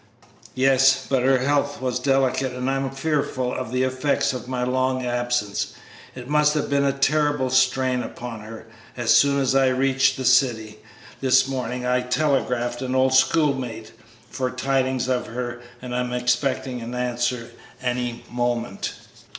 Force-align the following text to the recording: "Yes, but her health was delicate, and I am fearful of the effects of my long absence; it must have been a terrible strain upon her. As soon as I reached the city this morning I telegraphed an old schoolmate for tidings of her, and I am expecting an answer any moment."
"Yes, 0.55 1.05
but 1.07 1.21
her 1.21 1.37
health 1.37 1.79
was 1.79 1.99
delicate, 1.99 2.53
and 2.53 2.67
I 2.71 2.75
am 2.77 2.89
fearful 2.89 3.53
of 3.53 3.71
the 3.71 3.83
effects 3.83 4.33
of 4.33 4.47
my 4.47 4.63
long 4.63 5.05
absence; 5.05 5.73
it 6.15 6.27
must 6.27 6.55
have 6.55 6.71
been 6.71 6.83
a 6.83 6.91
terrible 6.91 7.51
strain 7.51 8.01
upon 8.01 8.39
her. 8.39 8.65
As 8.97 9.13
soon 9.13 9.39
as 9.39 9.53
I 9.53 9.67
reached 9.67 10.17
the 10.17 10.25
city 10.25 10.79
this 11.19 11.47
morning 11.47 11.85
I 11.85 12.01
telegraphed 12.01 12.81
an 12.81 12.95
old 12.95 13.13
schoolmate 13.13 13.91
for 14.27 14.49
tidings 14.49 15.07
of 15.07 15.27
her, 15.27 15.61
and 15.83 15.93
I 15.93 15.99
am 15.99 16.13
expecting 16.13 16.81
an 16.81 16.95
answer 16.95 17.51
any 17.79 18.23
moment." 18.31 18.95